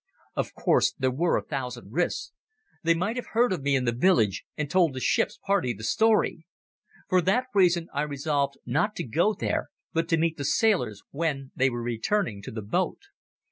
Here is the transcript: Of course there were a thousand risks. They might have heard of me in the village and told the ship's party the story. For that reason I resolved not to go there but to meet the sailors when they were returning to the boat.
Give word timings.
Of 0.35 0.55
course 0.55 0.93
there 0.93 1.11
were 1.11 1.37
a 1.37 1.45
thousand 1.45 1.91
risks. 1.91 2.31
They 2.81 2.95
might 2.95 3.17
have 3.17 3.27
heard 3.35 3.53
of 3.53 3.61
me 3.61 3.75
in 3.75 3.85
the 3.85 3.91
village 3.91 4.43
and 4.57 4.67
told 4.67 4.95
the 4.95 4.99
ship's 4.99 5.37
party 5.37 5.73
the 5.75 5.83
story. 5.83 6.47
For 7.07 7.21
that 7.21 7.45
reason 7.53 7.87
I 7.93 8.01
resolved 8.01 8.57
not 8.65 8.95
to 8.95 9.03
go 9.03 9.35
there 9.35 9.69
but 9.93 10.09
to 10.09 10.17
meet 10.17 10.37
the 10.37 10.43
sailors 10.45 11.03
when 11.11 11.51
they 11.55 11.69
were 11.69 11.83
returning 11.83 12.41
to 12.41 12.51
the 12.51 12.63
boat. 12.63 13.09